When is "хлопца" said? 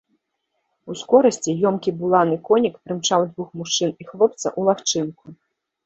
4.13-4.47